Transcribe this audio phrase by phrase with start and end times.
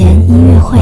[0.00, 0.78] 前音乐会。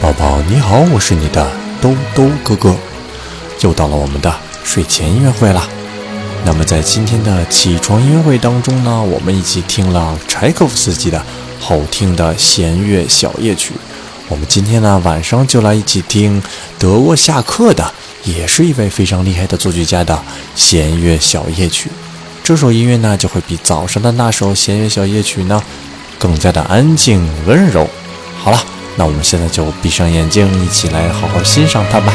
[0.00, 1.48] 宝宝你好，我是你的
[1.80, 2.74] 兜兜哥哥，
[3.60, 4.34] 又到了我们的
[4.64, 5.62] 睡前音乐会了。
[6.44, 11.24] 那么在今天的起床音乐会当中呢，我们一起听了柴可夫斯基的
[11.62, 13.72] 好听的弦乐小夜曲。
[14.28, 16.42] 我们今天呢晚上就来一起听
[16.76, 17.94] 德沃夏克的，
[18.24, 20.20] 也是一位非常厉害的作曲家的
[20.56, 21.88] 弦乐小夜曲。
[22.42, 25.62] 这首音乐呢就会比早上的那首弦乐小夜曲呢
[26.18, 27.88] 更加的安静温柔。
[28.36, 28.60] 好了，
[28.96, 32.12] 那我们现在就闭上眼睛，一起来好好欣赏它吧。